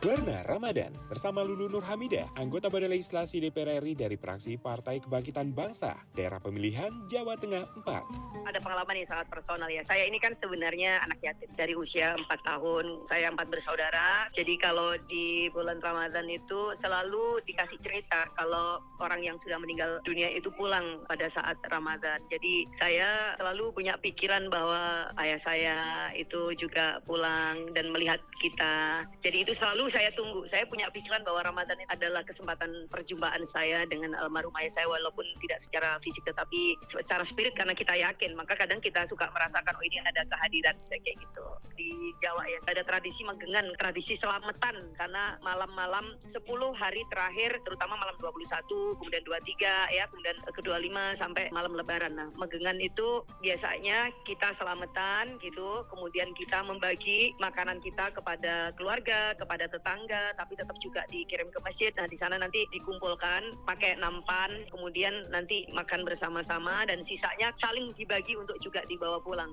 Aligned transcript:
Warna 0.00 0.40
Ramadan 0.48 0.96
bersama 1.12 1.44
Lulu 1.44 1.68
Nur 1.68 1.84
Hamidah, 1.84 2.24
anggota 2.40 2.72
Badan 2.72 2.88
Legislasi 2.88 3.36
DPR 3.36 3.84
RI 3.84 3.92
dari 3.92 4.16
fraksi 4.16 4.56
Partai 4.56 4.96
Kebangkitan 4.96 5.52
Bangsa, 5.52 5.92
daerah 6.16 6.40
pemilihan 6.40 6.88
Jawa 7.12 7.36
Tengah 7.36 7.68
4. 7.84 8.48
Ada 8.48 8.64
pengalaman 8.64 8.96
yang 8.96 9.08
sangat 9.12 9.28
personal 9.28 9.68
ya. 9.68 9.84
Saya 9.84 10.08
ini 10.08 10.16
kan 10.16 10.32
sebenarnya 10.40 11.04
anak 11.04 11.20
yatim 11.20 11.52
dari 11.52 11.76
usia 11.76 12.16
4 12.16 12.32
tahun. 12.32 13.12
Saya 13.12 13.28
empat 13.28 13.52
bersaudara. 13.52 14.32
Jadi 14.32 14.56
kalau 14.56 14.96
di 15.04 15.52
bulan 15.52 15.84
Ramadan 15.84 16.32
itu 16.32 16.72
selalu 16.80 17.44
dikasih 17.44 17.76
cerita 17.84 18.24
kalau 18.40 18.80
orang 19.04 19.20
yang 19.20 19.36
sudah 19.44 19.60
meninggal 19.60 20.00
dunia 20.08 20.32
itu 20.32 20.48
pulang 20.56 21.04
pada 21.12 21.28
saat 21.28 21.60
Ramadan. 21.68 22.24
Jadi 22.32 22.64
saya 22.80 23.36
selalu 23.36 23.76
punya 23.76 24.00
pikiran 24.00 24.48
bahwa 24.48 25.12
ayah 25.20 25.40
saya 25.44 25.76
itu 26.16 26.56
juga 26.56 27.04
pulang 27.04 27.68
dan 27.76 27.92
melihat 27.92 28.24
kita. 28.40 29.04
Jadi 29.20 29.44
itu 29.44 29.52
selalu 29.60 29.89
saya 29.90 30.10
tunggu. 30.14 30.46
Saya 30.48 30.64
punya 30.66 30.88
pikiran 30.90 31.22
bahwa 31.26 31.42
Ramadan 31.44 31.78
adalah 31.90 32.22
kesempatan 32.24 32.88
perjumpaan 32.88 33.44
saya 33.50 33.84
dengan 33.86 34.14
almarhum 34.18 34.54
ayah 34.58 34.72
saya 34.74 34.86
walaupun 34.88 35.26
tidak 35.42 35.60
secara 35.66 35.98
fisik 36.00 36.22
tetapi 36.24 36.78
secara 36.90 37.22
spirit 37.26 37.54
karena 37.54 37.74
kita 37.74 37.94
yakin. 37.94 38.34
Maka 38.34 38.56
kadang 38.56 38.78
kita 38.80 39.04
suka 39.10 39.28
merasakan 39.30 39.74
oh 39.76 39.84
ini 39.84 40.00
ada 40.02 40.22
kehadiran 40.26 40.74
saya 40.86 41.00
kayak 41.02 41.18
gitu. 41.20 41.46
Di 41.76 41.90
Jawa 42.22 42.42
ya 42.46 42.58
ada 42.66 42.82
tradisi 42.86 43.22
magengan, 43.26 43.66
tradisi 43.76 44.14
selamatan 44.16 44.94
karena 44.96 45.36
malam-malam 45.42 46.16
10 46.30 46.40
hari 46.76 47.02
terakhir 47.10 47.58
terutama 47.66 47.98
malam 47.98 48.16
21, 48.20 49.00
kemudian 49.00 49.22
23 49.26 49.96
ya, 49.96 50.04
kemudian 50.08 50.36
ke 50.44 50.60
25 50.62 51.20
sampai 51.20 51.44
malam 51.50 51.72
lebaran. 51.74 52.12
Nah, 52.14 52.28
magengan 52.36 52.76
itu 52.78 53.24
biasanya 53.40 54.12
kita 54.28 54.54
selamatan 54.56 55.40
gitu, 55.40 55.84
kemudian 55.88 56.30
kita 56.36 56.62
membagi 56.62 57.32
makanan 57.40 57.80
kita 57.80 58.12
kepada 58.12 58.72
keluarga, 58.76 59.34
kepada 59.36 59.66
tapi 59.82 60.56
tetap 60.56 60.76
juga 60.78 61.02
dikirim 61.08 61.48
ke 61.48 61.58
masjid. 61.64 61.92
Nah, 61.96 62.06
di 62.06 62.16
sana 62.20 62.36
nanti 62.36 62.64
dikumpulkan 62.70 63.66
pakai 63.66 63.98
nampan, 63.98 64.68
kemudian 64.70 65.28
nanti 65.32 65.66
makan 65.72 66.04
bersama-sama 66.04 66.84
dan 66.86 67.02
sisanya 67.04 67.52
saling 67.58 67.92
dibagi 67.96 68.36
untuk 68.36 68.56
juga 68.62 68.84
dibawa 68.86 69.18
pulang. 69.20 69.50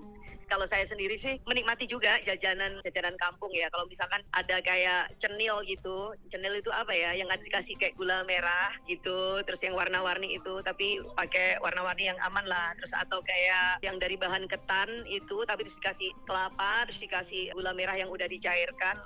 Kalau 0.48 0.64
saya 0.72 0.88
sendiri 0.88 1.20
sih 1.20 1.36
menikmati 1.44 1.92
juga 1.92 2.24
jajanan 2.24 2.80
jajanan 2.88 3.20
kampung 3.20 3.52
ya. 3.52 3.68
Kalau 3.68 3.84
misalkan 3.92 4.24
ada 4.32 4.64
kayak 4.64 5.12
cenil 5.20 5.60
gitu, 5.68 6.16
cenil 6.32 6.56
itu 6.56 6.72
apa 6.72 6.96
ya? 6.96 7.12
Yang 7.20 7.44
dikasih 7.44 7.76
kayak 7.76 8.00
gula 8.00 8.24
merah 8.24 8.72
gitu, 8.88 9.44
terus 9.44 9.60
yang 9.60 9.76
warna-warni 9.76 10.40
itu, 10.40 10.64
tapi 10.64 11.04
pakai 11.20 11.60
warna-warni 11.60 12.08
yang 12.08 12.20
aman 12.24 12.48
lah. 12.48 12.72
Terus 12.80 12.96
atau 12.96 13.20
kayak 13.28 13.84
yang 13.84 14.00
dari 14.00 14.16
bahan 14.16 14.48
ketan 14.48 15.04
itu, 15.12 15.44
tapi 15.44 15.68
terus 15.68 15.76
dikasih 15.84 16.16
kelapa, 16.24 16.88
terus 16.88 17.00
dikasih 17.04 17.52
gula 17.52 17.76
merah 17.76 18.00
yang 18.00 18.08
udah 18.08 18.32
dicairkan 18.32 19.04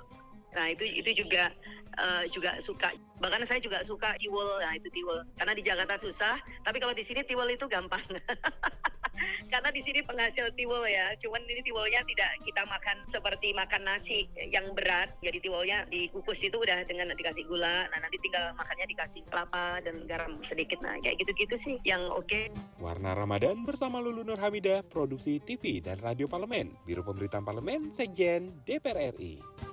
Nah 0.52 0.66
itu 0.72 0.84
itu 0.84 1.24
juga 1.24 1.52
uh, 1.98 2.24
juga 2.30 2.60
suka. 2.64 2.92
Bahkan 3.20 3.48
saya 3.48 3.60
juga 3.60 3.80
suka 3.84 4.16
tiwul. 4.20 4.60
Nah 4.60 4.72
itu 4.76 4.88
tiwul. 4.92 5.24
Karena 5.36 5.52
di 5.56 5.62
Jakarta 5.64 5.96
susah, 6.00 6.36
tapi 6.64 6.80
kalau 6.80 6.94
di 6.96 7.04
sini 7.04 7.24
tiwul 7.24 7.48
itu 7.48 7.64
gampang. 7.68 8.04
Karena 9.52 9.68
di 9.68 9.84
sini 9.84 10.00
penghasil 10.02 10.50
tiwul 10.56 10.88
ya. 10.88 11.12
Cuman 11.20 11.44
ini 11.44 11.60
tiwulnya 11.62 12.00
tidak 12.08 12.30
kita 12.42 12.62
makan 12.64 12.96
seperti 13.12 13.52
makan 13.52 13.82
nasi 13.84 14.26
yang 14.48 14.72
berat. 14.72 15.12
Jadi 15.20 15.38
tiwulnya 15.44 15.84
dikukus 15.92 16.40
itu 16.40 16.56
udah 16.56 16.82
dengan 16.88 17.12
dikasih 17.12 17.44
gula. 17.46 17.86
Nah 17.92 17.98
nanti 18.00 18.16
tinggal 18.24 18.56
makannya 18.56 18.86
dikasih 18.88 19.22
kelapa 19.28 19.78
dan 19.84 20.08
garam 20.08 20.40
sedikit. 20.48 20.80
Nah 20.80 20.96
kayak 21.04 21.20
gitu-gitu 21.22 21.54
sih 21.60 21.76
yang 21.84 22.02
oke. 22.10 22.26
Okay. 22.26 22.48
Warna 22.80 23.14
Ramadan 23.14 23.62
bersama 23.62 24.00
Lulu 24.02 24.24
Nur 24.24 24.40
Hamidah, 24.40 24.82
produksi 24.82 25.38
TV 25.38 25.78
dan 25.78 26.00
Radio 26.00 26.26
Parlemen, 26.26 26.74
Biro 26.88 27.04
Pemberitaan 27.04 27.44
Parlemen, 27.44 27.92
Sekjen 27.92 28.64
DPR 28.66 29.14
RI. 29.14 29.71